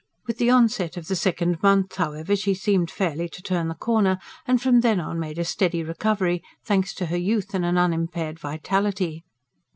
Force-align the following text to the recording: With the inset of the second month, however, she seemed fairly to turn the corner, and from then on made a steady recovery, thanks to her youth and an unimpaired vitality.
With 0.25 0.39
the 0.39 0.49
inset 0.49 0.97
of 0.97 1.07
the 1.09 1.15
second 1.15 1.61
month, 1.61 1.97
however, 1.97 2.35
she 2.35 2.55
seemed 2.55 2.89
fairly 2.89 3.29
to 3.29 3.41
turn 3.43 3.67
the 3.67 3.75
corner, 3.75 4.17
and 4.47 4.59
from 4.59 4.79
then 4.81 4.99
on 4.99 5.19
made 5.19 5.37
a 5.37 5.45
steady 5.45 5.83
recovery, 5.83 6.41
thanks 6.65 6.95
to 6.95 7.05
her 7.05 7.17
youth 7.17 7.53
and 7.53 7.63
an 7.63 7.77
unimpaired 7.77 8.39
vitality. 8.39 9.23